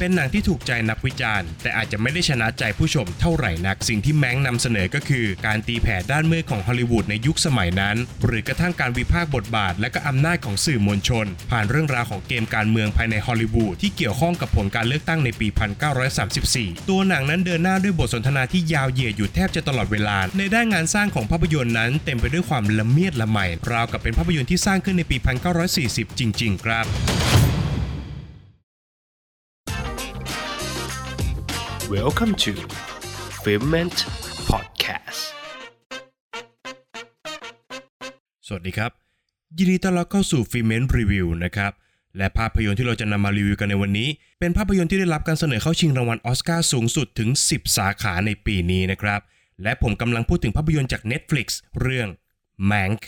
[0.00, 15.48] เป็นหนังที่ถูกใจนักวิจารณ์ แต่อาจจะไม่ได้ชนะใจผู้ชมเท่าไหร่นัก สิ่งที่แมงนำเสนอก็คือ การตีแผ่ด้านมืดของฮอลลีวูดในยุคสมัยนั้น หรือกระทั่งการวิพากษ์บทบาท และก็อำนาจของสื่อมวลชน ผ่านเรื่องราวของเกมการเมืองภายในฮอลลีวูดที่เกี่ยวข้องกับผลการเลือกตั้งในปี
[16.18, 23.38] 1934 ตัวหนังนั้นเดินหน้าด้วยบทสนทนาที่ยาวเหยียดอยู่แทบจะตลอดเวลา ในด้านงานสร้างของภาพยนตร์นั้นเต็มไปด้วยความละเมียดละไม
[23.72, 25.16] ราวกับเป็นภาพยนตร์ที่สร้างขึ้นในปี
[25.68, 26.86] 1940 จริง ๆ ครับ
[31.98, 32.52] Welcome to
[33.42, 33.98] f i l m e n t
[34.50, 35.22] Podcast
[38.46, 38.90] สวัสดีครับ
[39.58, 41.72] ยินดีต้อนรับเข้าสู่ฟิเมนรีวิวนะครับ
[42.18, 44.08] และภาพยนตร์ที่เราจะนำมารีวิวกันในวันนี้
[44.40, 49.20] เป็นภาพยนตร์ที่ได้รับการเสนอเข้าชิงรางวัลออสการ์สูงสุดถึง 10 สาขาในปีนี้นะครับ
[49.62, 51.46] และผมกำลังพูดถึงภาพยนตร์จาก Netflix
[51.80, 52.08] เรื่อง
[52.70, 53.00] Mank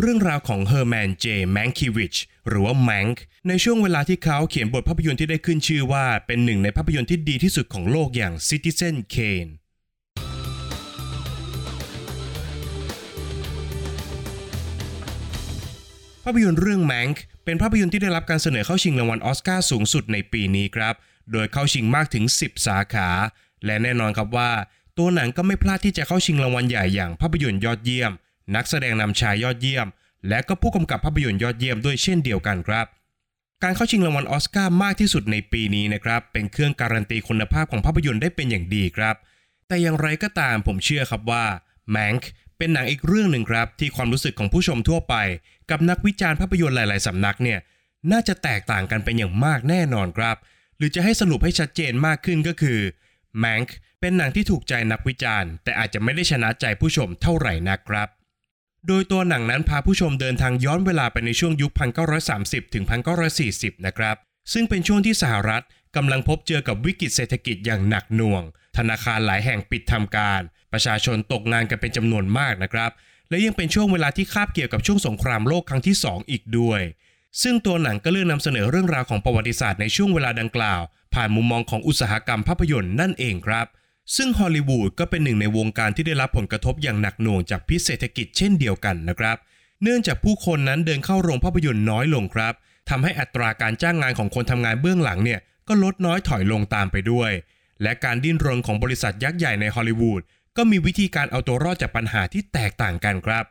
[0.00, 2.14] เรื่องราวของเฮอร์แมน เจ แมงคิวิช
[2.48, 9.50] หรือว่าแมงค์ในช่วงเวลาที่เขาเขียนบทภาพยนตร์ที่ได้ขึ้นชื่อว่าเป็นหนึ่งในภาพยนตร์ที่ดีที่สุดของโลกอย่าง Citizen Kane
[16.24, 20.94] ภาพยนตร์เรื่องแมงค์เป็นภาพยนตร์ที่ได้รับการเสนอเข้าชิงรางวัลออสการ์สูงสุดในปีนี้ครับ
[21.32, 23.08] โดยเข้าชิงมากถึง 10 สาขา
[23.64, 24.50] และแน่นอนครับว่า
[24.98, 28.14] ตัวหนังก็ไม่พลาดที่จะเข้าชิงรางวัลใหญ่อย่างภาพยนตร์ยอดเยี่ยม
[28.54, 29.86] นักแสดงนำชายยอดเยี่ยม
[30.28, 32.86] และก็ผู้กำกับภาพยนตร์ยอดเยี่ยมด้วยเช่นเดียวกันครับ
[33.62, 39.16] การเข้าชิงรางวัลออสการ์มากที่สุดในปีนี้นะครับ เป็นเครื่องการันตีคุณภาพของภาพยนตร์ได้เป็นอย่างดีครับ
[39.68, 41.44] แต่อย่างไรก็ตามผมเชื่อครับว่า
[41.90, 45.14] แมงค์เป็นหนังอีกเรื่องหนึ่งครับ ที่ความรู้สึกของผู้ชมทั่วไป
[45.70, 47.58] กับนักวิจารณ์ภาพยนตร์หลาย ๆสำนักเนี่ย
[48.12, 50.36] น่าจะแตกต่างกันเป็นอย่างมากแน่นอนครับ
[50.76, 52.78] หรือจะให้สรุปให้ชัดเจนมากขึ้นก็คือ
[53.38, 58.08] แมงค์เป็นหนังที่ถูกใจนักวิจารณ์ แต่อาจจะไม่ได้ชนะใจผู้ชมเท่าไหร่นักครับ
[58.86, 61.72] โดยตัวหนังนั้นพาผู้ชมเดินทางย้อนเวลาไปในช่วงยุค
[62.22, 62.84] 1930 ถึง
[63.34, 64.16] 1940 นะครับ
[64.52, 65.64] ซึ่งเป็นช่วงที่สหรัฐ
[65.96, 68.42] กำลังพบเจอกับวิกฤตเศรษฐกิจอย่างหนักหน่วง
[68.76, 70.40] ธนาคารหลายแห่งปิดทำการ
[70.72, 72.90] ประชาชนตกงานกันเป็นจำนวนมากนะครับ
[73.28, 76.80] และยังเป็นช่วงเวลาที่คาบเกี่ยวกับช่วงสงครามโลกครั้งที่ 2 อีกด้วย
[77.42, 80.80] ซึ่งตัวหนังก็เลือกนำเสนอเรื่องราวของประวัติศาสตร์ในช่วงเวลาดังกล่าว
[81.14, 83.66] ผ่านมุมมองของอุตสาหกรรมภาพยนตร์นั่นเองครับ
[84.16, 89.36] ซึ่งฮอลลีวูดก็เป็นหนึ่งในวงการที่ได้รับผลกระทบอย่างหนักหน่วงจากพิษเศรษฐกิจเช่นเดียวกันนะครับ
[89.82, 92.54] เนื่องจากผู้คนนั้นเดินเข้าโรงภาพยนตร์น้อยลงครับ
[92.90, 97.30] ทำให้อัตราการจ้างงานของคนทำงานเบื้องหลังเนี่ยก็ลดน้อยถอยลงตามไปด้วย
[97.82, 100.22] และการดิ้นรนของบริษัทยักษ์ใหญ่ในฮอลลีวูด
[100.56, 103.44] ก็มีวิธีการเอาตัวรอดจากปัญหาที่แตกต่างกันครับ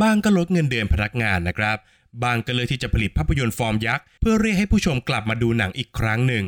[0.00, 1.76] บ้างก็ลดเงินเดือนพนักงานนะครับ
[2.22, 6.44] บ้างก็เลือกที่จะผลิตภาพยนตร์ฟอร์มยักษ์เพื่อเรียกให้ผู้ชมกลับมาดูหนังอีกครั้งหนึ่ง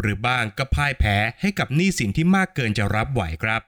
[0.00, 3.62] หรือบ้างก็พ่ายแพ้ให้กับหนี้สินที่มากเกินจะรับไหวครับ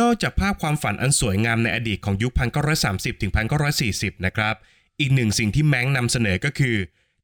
[0.00, 2.32] นอกจากภาพความฝันอันสวยงามในอดีตของยุค
[2.76, 3.32] 1930 ถึง
[3.78, 4.54] 1940 นะครับ
[5.00, 6.76] อีกหนึ่งสิ่งที่แมงค์นำเสนอก็คือ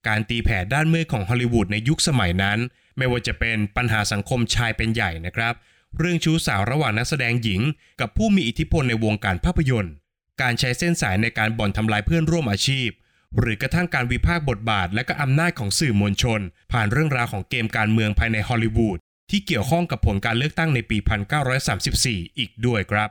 [0.08, 2.58] การตีแผ่ด้านมืดของฮอลลีวูดในยุคสมัยนั้น
[2.98, 5.54] ไม่ว่าจะเป็นปัญหาสังคมชายเป็นใหญ่นะครับ
[5.98, 7.60] เรื่องชู้สาวระหว่างนักแสดงหญิง
[8.00, 9.94] กับผู้มีอิทธิพลในวงการภาพยนตร์
[10.42, 12.88] การใช้เส้นสายในการบ่อนทำลายเพื่อนร่วมอาชีพ
[13.38, 16.40] หรือกระทั่งการวิพากษ์บทบาทและก็อำนาจของสื่อมวลชน
[16.72, 18.98] ผ่านเรื่องราวของเกมการเมืองภายในฮอลลีวูด
[19.30, 20.98] ที่เกี่ยวข้องกับผลการเลือกตั้งในปี
[21.68, 23.10] 1934 อีกด้วยครับ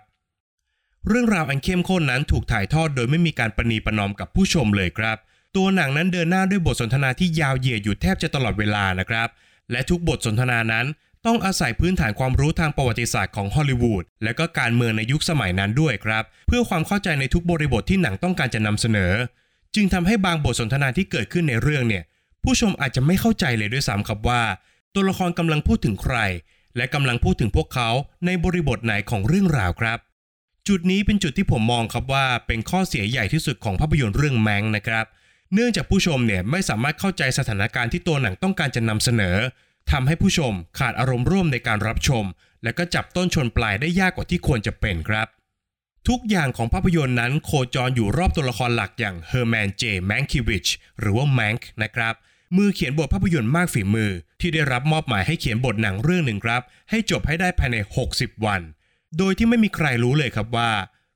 [1.08, 5.18] เรื่องราวอันเข้มข้นนั้นถูกถ่ายทอดโดยไม่มีการประนีประนอมกับผู้ชมเลยครับ
[5.56, 9.30] ตัวหนังนั้นเดินหน้าด้วยบทสนทนาที่ยาวเหยียดอยู่แทบจะตลอดเวลานะครับ
[9.72, 10.86] และทุกบทสนทนานั้น
[11.26, 19.12] ต้องอาศัยพื้นฐานความรู้ทางประวัติศาสตร์ของฮอลลีวูดและก็การเมืองในยุคสมัยนั้นด้วยครับ เพื่อความเข้าใจในทุกบริบทที่หนังต้องการจะนำเสนอ
[19.76, 22.04] จึงทำให้บางบทสนทนาที่เกิดขึ้นในเรื่องเนี่ย
[22.44, 24.44] ผู้ชมอาจจะไม่เข้าใจเลยด้วยซ้ำครับว่า
[24.94, 26.18] ตัวละครกำลังพูดถึงใคร
[26.78, 27.90] และกำลังพูดถึงพวกเขา
[28.26, 30.00] ในบริบทไหนของเรื่องราวครับ
[30.68, 35.06] จุดนี้เป็นจุดที่ผมมองครับว่าเป็นข้อเสียใหญ่ที่สุดของภาพยนตร์เรื่อง Mank นะครับ
[35.54, 39.38] เนื่องจากผู้ชมเนี่ยไม่สามารถเข้าใจสถานการณ์ที่ตัวหนังต้องการจะนำเสนอ
[39.92, 42.24] ทำให้ผู้ชมขาดอารมณ์ร่วมในการรับชม
[42.64, 45.28] และก็จับต้นชนปลายได้ยากกว่าที่ควรจะเป็นครับ
[46.08, 50.68] ทุกอย่างของภาพยนตร์นั้นโคจรอยู่รอบตัวละครหลักอย่างเฮอร์แมนเจแมงคิวิช
[51.00, 52.14] หรือว่า Mank นะครับ
[52.58, 57.78] มือเขียนบทภาพยนตร์มากฝีมือ ที่ได้รับมอบหมายให้เขียนบทหนังเรื่องหนึ่งครับ ให้จบให้ได้ภายใน
[58.12, 58.62] 60 วัน
[59.18, 60.72] โดยที่ไม่มีใครรู้เลยครับว่า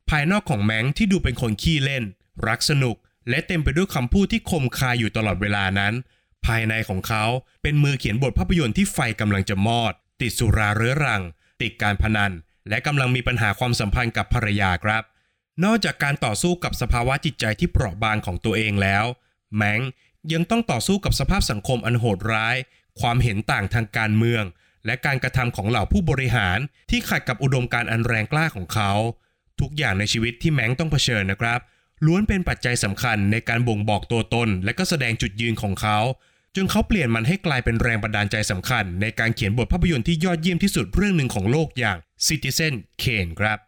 [0.09, 2.03] ภายนอกของแมงที่ดูเป็นคนขี้เล่น
[2.47, 2.95] รักสนุก
[3.29, 5.93] และเต็มไปด้วยคำพูดที่คมคายอยู่ตลอดเวลานั้น
[6.45, 7.23] ภายในของเขา
[7.61, 11.21] เป็นมือเขียนบทภาพยนตร์ที่ไฟกำลังจะมอด ติดสุราเรื้อรัง
[11.61, 12.31] ติดการพนัน
[12.69, 15.03] และกำลังมีปัญหาความสัมพันธ์กับภรรยาครับ
[15.63, 19.05] นอกจากการต่อสู้กับสภาวะจิตใจที่เปราะบางของตัวเองแล้ว
[19.55, 19.81] แมง
[20.33, 22.55] ยังต้องต่อสู้กับสภาพสังคมอันโหดร้าย
[22.99, 24.43] ความเห็นต่างทางการเมือง
[24.85, 26.59] และการกระทำของเหล่าผู้บริหาร
[26.89, 28.91] ที่ขัดกับอุดมการณ์อันแรงกล้าของเขา
[29.59, 31.59] ทุกอย่างในชีวิตที่แมงต้องเผชิญนะครับ
[32.05, 35.97] ล้วนเป็นปัจจัยสำคัญในการบ่งบอกตัวตน และก็แสดงจุดยืนของเขา
[36.55, 41.97] จนเขาเปลี่ยนมันให้กลายเป็นแรงบันดาลใจสำคัญ ในการเขียนบทภาพยนตร์ที่ยอดเยี่ยมที่สุดเรื่องหนึ่งของโลกอย่าง
[42.27, 43.59] Citizen Kane ครับ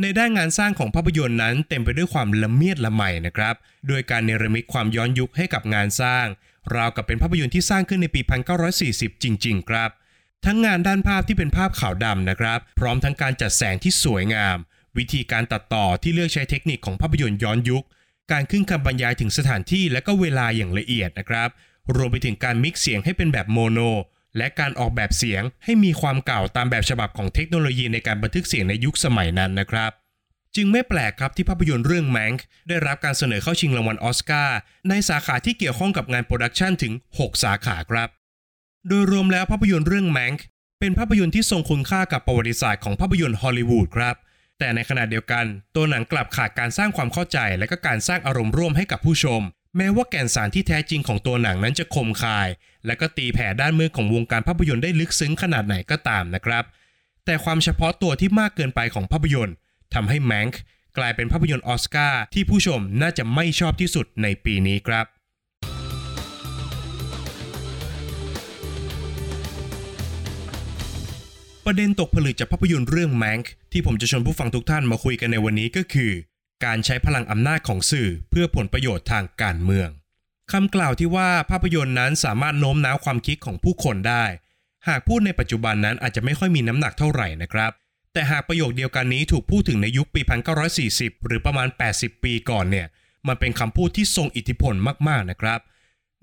[0.00, 3.54] ในด้านงานสร้างของภาพยนตร์นั้นเต็มไปด้วยความละเมียดละไมนะครับ
[3.88, 6.26] โดยการเนรมิตความย้อนยุคให้กับงานสร้าง
[6.74, 8.20] ราวกับเป็นภาพยนตร์ที่สร้างขึ้นในปี
[8.72, 9.90] 1940 จริง ๆ ครับ
[10.44, 14.56] ทั้งงานด้านภาพที่เป็นภาพขาวดำนะครับ พร้อมทั้งการจัดแสงที่สวยงาม
[14.98, 17.84] วิธีการตัดต่อที่เลือกใช้เทคนิคของภาพยนตร์ย้อนยุค
[18.32, 21.48] การขึ้นคำบรรยายถึงสถานที่และก็เวลาอย่างละเอียดนะครับ
[21.96, 23.78] รวมไปถึงการมิกซ์เสียงให้เป็นแบบโมโน
[24.36, 29.92] และการออกแบบเสียงให้มีความเก่าตามแบบฉบับของเทคโนโลยีในการบันทึกเสียงในยุคสมัยนั้นนะครับ
[30.56, 32.32] จึงไม่แปลกครับที่ภาพยนตร์เรื่อง Mank
[32.68, 38.08] ได้รับการเสนอเข้าชิงรางวัลออสการ์ในสาขาที่เกี่ยวข้องกับงาน production ถึง 6 สาขาครับ
[38.88, 40.32] โดยรวมแล้วภาพยนตร์เรื่อง Mank
[40.80, 44.16] เป็นภาพยนตร์ที่ทรงคุณค่ากับประวัติศาสตร์ของภาพยนตร์ฮอลลีวูดครับ
[44.58, 45.44] แต่ในขณะเดียวกัน
[45.76, 49.42] ตัวหนังกลับขาดการสร้างความเข้าใจและก็การสร้างอารมณ์ร่วมให้กับผู้ชม
[49.76, 52.48] แม้ว่าแก่นสารที่แท้จริงของตัวหนังนั้นจะคมคาย
[52.86, 56.64] และก็ตีแผ่ด้านมืดของวงการภาพยนตร์ได้ลึกซึ้งขนาดไหนก็ตามนะครับ
[57.24, 59.54] แต่ความเฉพาะตัวที่มากเกินไปของภาพยนตร์
[59.94, 60.48] ทำให้แมง
[60.98, 65.06] กลายเป็นภาพยนตร์ออสการ์ที่ผู้ชมน่าจะไม่ชอบที่สุดในปีนี้ครับ
[71.64, 73.38] ประเด็นตกผลึกจากภาพยนตร์เรื่องแมง
[73.72, 76.12] ที่ผมจะชวนผู้ฟังทุกท่านมาคุยกันในวันนี้ก็คือ
[76.64, 79.88] การใช้พลังอำนาจของสื่อเพื่อผลประโยชน์ทางการเมือง
[80.52, 84.24] คำกล่าวที่ว่าภาพยนตร์นั้นสามารถโน้มน้าวความคิดของผู้คนได้
[84.88, 87.72] หากพูดในปัจจุบันนั้นอาจจะไม่ค่อยมีน้ำหนักเท่าไหร่นะครับ
[88.12, 90.20] แต่หากประโยคเดียวกันนี้ถูกพูดถึงในยุคปี
[90.74, 92.86] 1940 หรือประมาณ 80 ปีก่อนเนี่ย
[93.28, 94.74] มันเป็นคำพูดที่ทรงอิทธิพล
[95.08, 95.60] มากๆนะครับ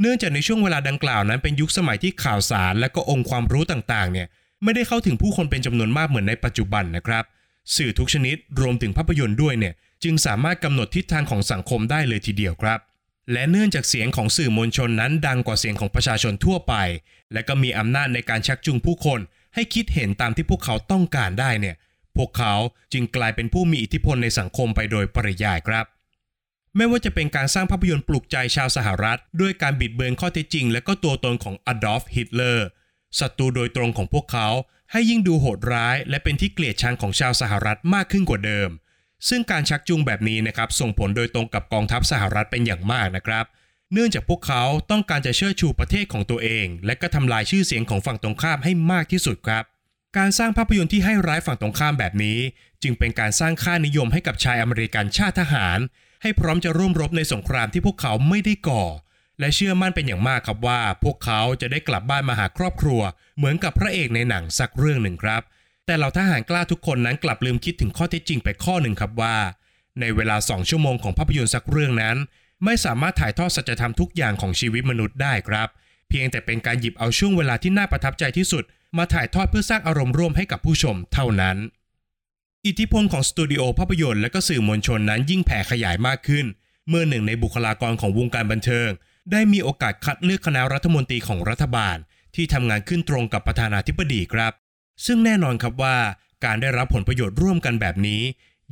[0.01, 4.27] เนื่องจากในช่วงเวลาดังกล่าวนั้นเป็นยุคสมัยที่ข่าวสารและก็องค์ความรู้ต่างๆเนี่ย
[4.63, 7.23] ไม่ได้เข้าถึงผู้คนเป็นจำนวนมากเหมือนในปัจจุบันนะครับ
[7.75, 12.79] สื่อทุกชนิดรวมถึงภาพยนตร์ด้วยเนี่ย จึงสามารถกำหนดทิศทางของสังคมได้เลยทีเดียวครับ
[13.31, 16.73] และเนื่องจากเสียงของสื่อมวลชนนั้นดังกว่าเสียงของประชาชนทั่วไป
[17.33, 19.19] และก็มีอำนาจในการชักจูงผู้คน
[19.55, 21.75] ให้คิดเห็นตามที่พวกเขาต้องการได้เนี่ย
[22.17, 22.53] พวกเขา
[22.93, 25.85] จึงกลายเป็นผู้มีอิทธิพลในสังคมไปโดยปริยายครับ
[26.75, 32.67] ไม่ว่าจะเป็นการสร้างภาพยนตร์ปลุกใจชาวสหรัฐ ด้วยการบิดเบือนข้อเท็จจริง และก็ตัวตนของอดอล์ฟฮิตเลอร์
[33.19, 34.47] ศัตรูโดยตรงของพวกเขา
[34.91, 38.69] ให้ยิ่งดูโหดร้าย และเป็นที่เกลียดชังของชาวสหรัฐมากขึ้นกว่าเดิม
[39.29, 43.45] ซึ่งการชักจูงแบบนี้นะครับส่งผลโดยตรงกับกองทัพสหรัฐเป็นอย่างมากนะครับ
[43.93, 49.63] เนื่องจากพวกเขาต้องการจะเชิดชูประเทศของตัวเอง และก็ทำลายชื่อเสียงของฝั่งตรงข้ามให้มากที่สุดครับ
[50.17, 52.39] การสร้างภาพยนตร์ที่ให้ร้ายฝั่งตรงข้ามแบบนี้
[52.83, 55.79] จึงเป็นการสร้างค่านิยมให้กับชายอเมริกันชาติทหาร
[56.21, 58.83] ให้พร้อมจะร่วมรบในสงครามที่พวกเขาไม่ได้ก่อ
[59.39, 63.01] และเชื่อมั่นเป็นอย่างมากครับว่า พวกเขาจะได้กลับบ้านมาหาครอบครัว
[63.37, 65.41] เหมือนกับพระเอกในหนังสักเรื่องหนึ่งครับ
[65.85, 69.35] แต่เหล่าทหารกล้าทุกคนนั้นกลับลืมคิดถึงข้อเท็จจริงไปข้อหนึ่งครับว่า
[69.99, 72.17] ในเวลา2ชั่วโมงของภาพยนตร์สักเรื่องนั้น
[72.65, 75.69] ไม่สามารถถ่ายทอดสัจธรรมทุกอย่างของชีวิตมนุษย์ได้ครับ
[76.09, 78.63] เพียงแต่เป็นการหยิบเอาช่วงเวลาที่น่าประทับใจที่สุด
[78.97, 81.57] มาถ่ายทอดเพื่อสร้างอารมณ์ร่วมให้กับผู้ชมเท่านั้น
[82.65, 86.45] อิทธิพลของสตูดิโอภาพยนตร์และก็สื่อมวลชนนั้นยิ่งแผ่ขยายมากขึ้น
[86.89, 88.89] เมื่อหนึ่งในบุคลากรของวงการบันเทิง
[89.31, 91.97] ได้มีโอกาสคัดเลือกคณะรัฐมนตรีของรัฐบาล
[92.35, 94.53] ที่ทำงานขึ้นตรงกับประธานาธิบดีครับ
[95.05, 95.97] ซึ่งแน่นอนครับว่า
[96.45, 98.21] การได้รับผลประโยชน์ร่วมกันแบบนี้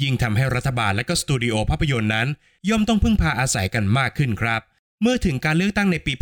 [0.01, 2.27] ยิ่งทำให้รัฐบาลและก็สตูดิโอภาพยนตร์นั้น
[2.69, 4.61] ย่อมต้องพึ่งพาอาศัยกันมากขึ้นครับ
[5.01, 6.13] เมื่อถึงการเลือกตั้งในปี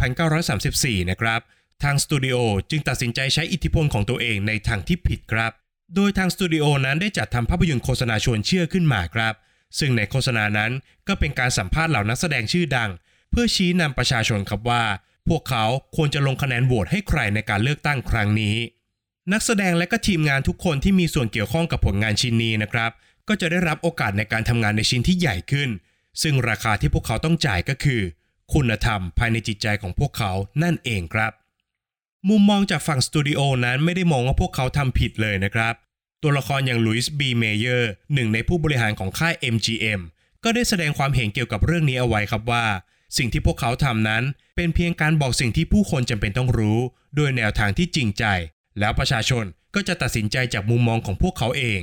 [0.51, 1.41] 1934 นะครับ
[1.83, 2.35] ทางสตูดิโอ
[2.69, 5.51] จึงตัดสินใจใช้อิทธิพลของตัวเองในทางที่ผิดครับ
[5.95, 9.33] โดยทางสตูดิโอนั้นได้จัดทำภาพยนตร์โฆษณาชวนเชื่อขึ้นมาครับ
[9.79, 10.71] ซึ่งในโฆษณานั้น
[11.07, 12.89] ก็เป็นการสัมภาษณ์เหล่านักแสดงชื่อดัง
[13.31, 14.83] เพื่อชี้นำประชาชนครับว่า
[15.27, 18.55] พวกเขาควรจะลงคะแนนโหวตให้ใครในการเลือกตั้งครั้งนี้
[19.33, 22.91] นักแสดงและก็ทีมงานทุกคนที่มีส่วนเกี่ยวข้องกับผลงานชิ้นนี้นะครับ
[23.27, 25.69] ก็จะได้รับโอกาสในการทำงานในชิ้นที่ใหญ่ขึ้น
[26.21, 28.01] ซึ่งราคาที่พวกเขาต้องจ่ายก็คือ
[28.53, 30.31] คุณธรรมภายในจิตใจของพวกเขา
[30.63, 31.31] นั่นเองครับ
[32.29, 35.73] มุมมองจากฝั่งสตูดิโอนั้นไม่ได้มองว่าพวกเขาทำผิดเลยนะครับ
[36.23, 40.01] ตัวละครอย่างลุยส์บีเมเยอร์หนึ่งในผู้บริหารของค่าย MGM
[40.43, 42.65] ก็ได้แสดงความเห็นเกี่ยวกับเรื่องนี้เอาไว้ครับว่า
[43.17, 44.23] สิ่งที่พวกเขาทำนั้น
[44.55, 46.79] เป็นเพียงการบอกสิ่งที่ผู้คนจำเป็นต้องรู้
[47.15, 48.25] โดยแนวทางที่จริงใจ
[48.79, 49.45] แล้วประชาชน
[49.75, 51.81] ก็จะตัดสินใจจากมุมมองของพวกเขาเอง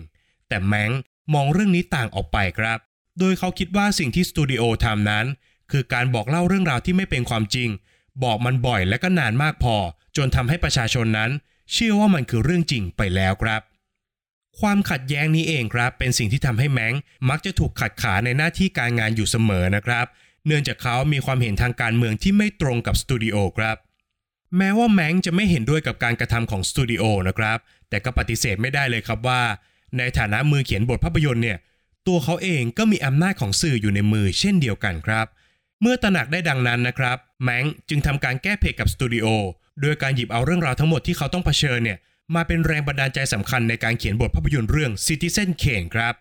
[0.48, 0.90] แต่แมง
[1.34, 2.78] มองเรื่องนี้ต่างออกไปครับ
[3.18, 5.26] โดยเขาคิดว่าสิ่งที่สตูดิโอทำนั้น
[5.70, 7.68] คือการบอกเล่าเรื่องราวที่ไม่เป็นความจริง
[8.24, 9.76] บอกมันบ่อยและก็นานมากพอ
[10.16, 11.30] จนทำให้ประชาชนนั้น
[11.72, 13.62] เชื่อว่ามันคือเรื่องจริงไปแล้วครับ
[14.60, 16.94] ความขัดแย้งนี้เองครับ เป็นสิ่งที่ทำให้แมง
[17.28, 20.06] มักจะถูกขัดขาในหน้าที่การงานอยู่เสมอนะครับ
[20.46, 23.76] เนื่องจากเขามีความเห็นทางการเมืองที่ไม่ตรงกับสตูดิโอครับ
[24.58, 27.58] แม้ว่าแมงจะไม่เห็นด้วยกับการกระทำของสตูดิโอนะครับ
[27.88, 29.42] แต่ก็ปฏิเสธไม่ได้เลยครับว่า
[29.98, 31.58] ในฐานะมือเขียนบทภาพยนตร์เนี่ย
[32.06, 35.26] ตัวเขาเองก็มีอำนาจของสื่ออยู่ในมือเช่นเดียวกันครับ
[35.80, 39.26] เมื่อตระหนักได้ดังนั้นนะครับแมงจึงทำการแก้เพจกับสตูดิโอ
[39.80, 41.98] โดยการหยิบเอาเรื่องราวทั้งหมดที่เขาต้องเผชิญเนี่ย
[42.34, 46.14] มาเป็นแรงบันดาลใจสำคัญในการเขียนบทภาพยนตร์เรื่อง Citizen Kane ครับ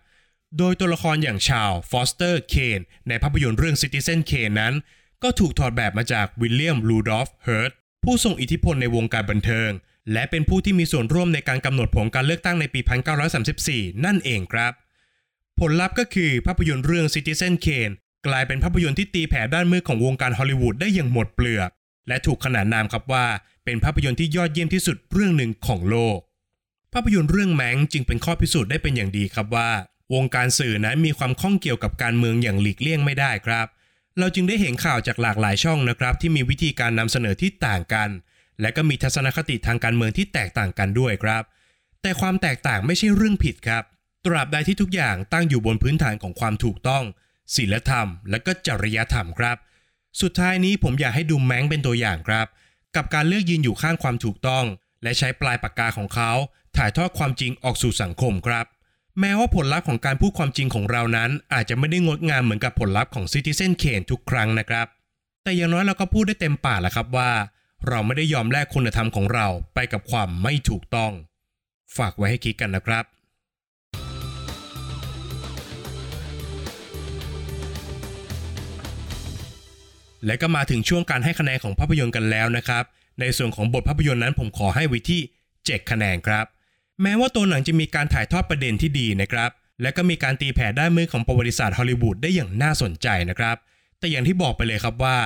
[0.57, 4.73] โดยตัวละครอย่างชาร์ลส์ ฟอสเตอร์ เคนในภาพยนตร์เรื่อง Citizen Kane นั้น
[5.23, 7.73] ก็ถูกถอดแบบมาจากวิลเลียม แรนดอล์ฟ เฮิร์สต์
[8.05, 9.71] ผู้ทรงอิทธิพลในวงการบันเทิง
[10.13, 12.79] และเป็นผู้ที่มีส่วนร่วมในการกำหนดผลการเลือกตั้งในปี
[13.41, 14.73] 1934 นั่นเองครับ
[15.59, 17.93] ผลลัพธ์ก็คือภาพยนตร์เรื่อง Citizen Kane
[18.27, 21.69] กลายเป็นภาพยนตร์ที่ตีแผ่ด้านมืดของวงการฮอลลีวูดได้อย่างหมดเปลือก
[22.07, 23.25] และถูกขนานนามครับว่า
[23.65, 26.19] เป็นภาพยนตร์ที่ยอดเยี่ยมที่สุดเรื่องหนึ่งของโลก
[26.93, 29.69] ภาพยนตร์เรื่องแมงจึงเป็นข้อพิสูจน์ได้เป็นอย่างดีครับว่า
[30.13, 33.67] วงการสื่อนั้นมีความข้องเกี่ยวกับการเมืองอย่างหลีกเลี่ยงไม่ได้ครับ
[34.19, 38.09] เราจึงได้เห็นข่าวจากหลากหลายช่องนะครับ ที่มีวิธีการนำเสนอที่ต่างกัน
[38.61, 41.43] และก็มีทัศนคติทางการเมืองที่แตกต่างกันด้วยครับ
[42.01, 43.83] แต่ความแตกต่างไม่ใช่เรื่องผิดครับ
[44.25, 47.03] ตราบใดที่ทุกอย่างตั้งอยู่บนพื้นฐานของความถูกต้อง
[47.55, 49.57] ศีลธรรม และก็จริยธรรมครับ
[50.21, 52.47] สุดท้ายนี้ผมอยากให้ดูแมงเป็นตัวอย่างครับ
[52.95, 54.65] กับการเลือกยืนอยู่ข้างความถูกต้อง
[55.03, 56.31] และใช้ปลายปากกาของเขา
[56.77, 58.65] ถ่ายทอดความจริงออกสู่สังคมครับ
[59.19, 64.87] แม้ว่าผลลัพธ์ของการพูดความจริงของเรานั้น อาจจะไม่ได้งดงามเหมือนกับผลลัพธ์ของ Citizen Kane ทุกครั้งนะครับ
[65.43, 67.31] แต่อย่างน้อยเราก็พูดได้เต็มปากแล้วครับว่า
[67.87, 71.11] เราไม่ได้ยอมแลกคุณธรรมของเราไปกับความไม่ถูกต้อง
[71.97, 73.05] ฝากไว้ให้คิดกันนะครับ
[80.25, 82.83] และก็มาถึงช่วงการให้คะแนนของภาพยนตร์กันแล้วนะครับ
[83.19, 85.21] ในส่วนของบทภาพยนตร์นั้นผมขอให้ไว้ที่
[85.55, 86.45] 7 คะแนนครับ
[87.01, 93.55] แม้ว่าตัวหนังจะมีการถ่ายทอดประเด็นที่ดีนะครับ และก็มีการตีแผ่ด้านมือของประวัติศาสตร์ฮอลลีวูดได้อย่างน่าสนใจนะครับ
[93.99, 95.17] แต่อย่างที่บอกไปเลยครับว่า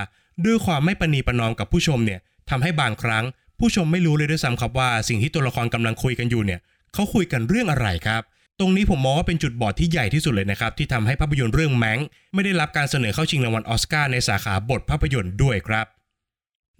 [0.45, 3.23] ด้วยความไม่ประนีประนอมกับผู้ชมเนี่ยทำให้บางครั้ง
[3.59, 6.59] ผู้ชมไม่รู้เลยด้วยซ้ำครับว่า สิ่งที่ตัวละครกำลังคุยกันอยู่เนี่ย
[6.93, 8.21] เขาคุยกันเรื่องอะไรครับ
[8.59, 11.99] ตรงนี้ผมมองว่าเป็นจุดบอดที่ใหญ่ที่สุดเลยนะครับที่ทำให้ภาพยนตร์เรื่องแมง
[12.33, 15.85] ไม่ได้รับการเสนอเข้าชิงรางวัลออสการ์ในสาขาบทภาพยนตร์ด้วยครับ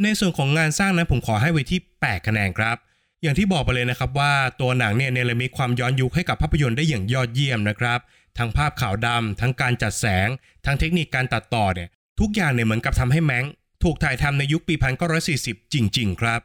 [0.03, 2.77] ในส่วนของงานสร้างนั้นผมขอให้ไว้ที่ 8 คะแนนครับ
[3.23, 7.99] อย่างที่บอกไปเลยนะครับว่าตัวหนังเนี่ยเนรมิตความย้อนยุคให้กับภาพยนตร์ได้อย่างยอดเยี่ยมนะครับ
[8.38, 10.27] ทั้งภาพขาวดำทั้งการจัดแสง
[10.65, 13.45] ทั้งเทคนิคการตัดต่อเนี่ยทุกอย่างเนี่ยเหมือนกับทำให้แมง
[13.83, 14.75] ถูกถ่ายทำในยุคปี
[15.23, 16.41] 1940 จริง ๆ ครับ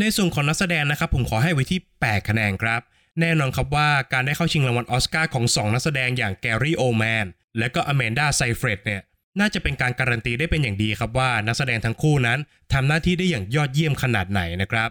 [0.00, 2.80] ในส่วนของนักแสดงนะครับผมขอให้ไว้ที่ 8 คะแนนครับ
[3.20, 7.26] แน่นอนครับว่าการได้เข้าชิงรางวัลออสการ์ของ 2 นักแสดงอย่างแกรี่โอลด์แมน
[7.58, 9.00] และก็อแมนดาไซเฟร็ดเนี่ย
[9.40, 12.38] น่าจะเป็นการการันตีได้เป็นอย่างดีครับว่านักแสดงทั้งคู่นั้น
[12.72, 14.90] ทำหน้าที่ได้อย่างยอดเยี่ยมขนาดไหนนะครับ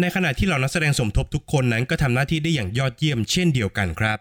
[0.00, 4.18] ในขณะที่เหล่านักแสดงสมทบทุกคนนั้นก็ทำหน้าที่ได้อย่างยอดเยี่ยมเช่นเดียวกันครับ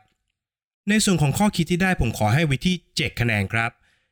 [0.90, 3.72] ในส่วนของข้อคิดที่ได้ผมขอให้ไว้ที่7คะแนนครับ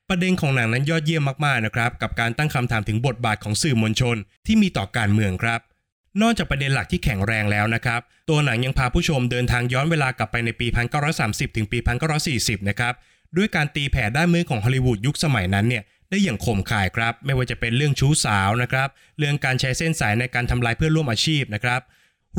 [0.09, 5.61] ประเด็นของหนังนั้นยอดเยี่ยมมากๆนะครับ กับการตั้งคำถามถึงบทบาทของสื่อมวลชนที่มีต่อการเมืองครับ
[6.21, 10.67] นอกจากประเด็นหลักที่แข็งแรงแล้วนะครับ ตัวหนังยังพาผู้ชมเดินทางย้อนเวลากลับไปในปี
[11.11, 11.77] 1930 ถึงปี
[12.23, 12.93] 1940 นะครับ
[13.37, 21.81] ด้วยการตีแผ่ด้านมือของฮอลลีวูดยุคสมัยนั้นเนี่ย ได้อย่างคมคายครับ ไม่ว่าจะเป็นเรื่องชู้สาวนะครับ เรื่องการใช้เส้นสายในการทำลายเพื่อนร่วมอาชีพนะครับ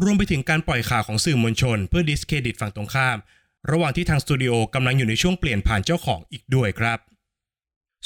[0.02, 3.18] รวมไปถึงการปล่อยข่าวของสื่อมวลชน เพื่อดิสเครดิตฝั่งตรงข้าม
[3.70, 6.98] ระหว่างที่ทางสตูดิโอกำลังอยู่ในช่วงเปลี่ยนผ่านเจ้าของอีกด้วยครับ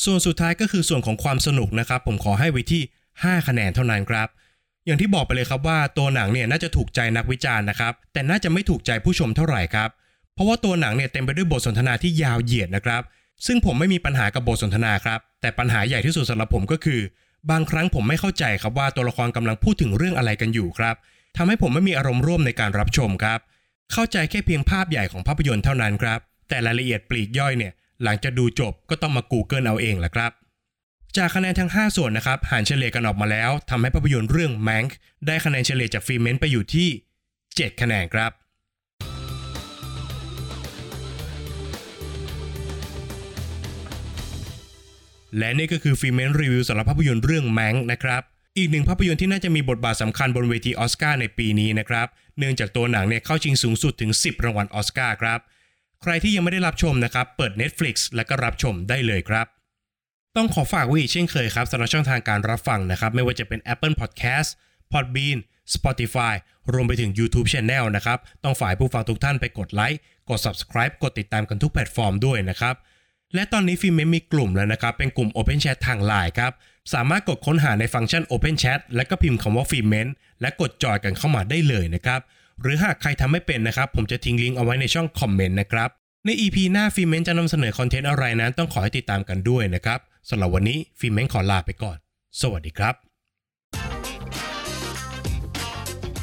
[0.04, 2.82] ส่วนสุดท้ายก็คือส่วนของความสนุกนะครับ ผมขอให้ไว้ที่
[3.14, 4.28] 5 คะแนนเท่านั้นครับ
[4.86, 9.90] อย่างที่บอกไปเลยครับว่าตัวหนังเนี่ยน่าจะถูกใจนักวิจารณ์นะครับ แต่น่าจะไม่ถูกใจผู้ชมเท่าไหร่ครับ
[10.34, 13.02] เพราะว่าตัวหนังเนี่ยเต็มไปด้วยบทสนทนาที่ยาวเหยียดนะครับ
[13.46, 17.00] ซึ่งผมไม่มีปัญหากับบทสนทนาครับ แต่ปัญหาใหญ่ที่สุดสำหรับผมก็คือ
[17.50, 20.94] บางครั้งผมไม่เข้าใจครับว่าตัวละครกำลังพูดถึงเรื่องอะไรกันอยู่ครับ
[21.36, 23.38] ทำให้ผมไม่มีอารมณ์ร่วมในการรับชมครับ
[23.92, 26.18] เข้าใจแค่เพียงภาพใหญ่ของภาพยนตร์เท่านั้นครับ
[26.48, 27.72] แต่รายละเอียดปลีกย่อยเนี่ย
[28.04, 30.32] หลังจากดูจบก็ต้องมา Google เอาเองแหละครับ
[31.16, 34.90] จากคะแนนทั้ง 5 ส่วนนะครับหารเฉลี่ยกันออกมาแล้วทำให้ภาพยนตร์เรื่อง Mank
[35.26, 36.88] ได้คะแนนเฉลี่ยจากฟิเมนต์ไปอยู่ที่
[37.34, 38.30] 7 คะแนนครับ
[45.38, 48.22] และนี่ก็คือฟิเมนรีวิวสำหรับภาพยนตร์เรื่อง Mank นะครับ
[48.58, 52.06] อีกหนึ่งภาพยนตร์ที่น่าจะมีบทบาทสำคัญบนเวทีออสการ์ในปีนี้นะครับ
[52.38, 55.40] เนื่องจากตัวหนังเนี่ยเข้าชิงสูงสุดถึง 10 รางวัลออสการ์ครับ
[56.02, 59.46] ใครที่ยังไม่ได้รับชมนะครับ เปิด Netflix แล้วก็รับชมได้เลยครับ
[60.36, 64.50] ต้องขอฝากไว้อีกเช่นเคยครับสำหรับช่องทางการรับฟังนะครับ ไม่ว่าจะเป็น Apple Podcast
[64.92, 65.38] Podbean
[65.74, 66.34] Spotify
[66.72, 72.74] รวมไปถึง YouTube Channel นะครับ ต้องฝากผู้ฟังทุกท่านไปกดไลค์ กด Subscribe กดติดตามกันทุกแพลตฟอร์มด้วยนะครับ
[73.34, 76.52] และตอนนี้ Filment มีกลุ่มแล้วนะครับ เป็นกลุ่ม Open Chat ทาง Line ครับ
[76.94, 80.06] สามารถกดค้นหาในฟังก์ชัน Open Chat และก็พิมพ์คำว่า Filment
[80.40, 82.20] และกดจอยกันเข้ามาได้เลยนะครับ
[82.60, 85.88] หรือหากใครทำไม่เป็นนะครับ ผมจะทิ้งลิงก์เอาไว้ในช่องคอมเมนต์นะครับ
[86.24, 89.98] ใน EP หน้า Filment จะนำเสนอคอนเทนต์อะไรนั้นต้องขอให้ติดตามกันด้วยนะครับ
[90.30, 91.96] สำหรับวันนี้ Filment ขอลาไปก่อน
[92.40, 92.94] สวัสดีครับ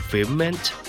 [0.10, 0.89] f i l m e n t